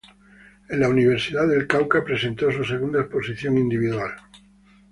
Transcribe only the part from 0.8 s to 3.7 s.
Universidad del Cauca presenta su segunda exposición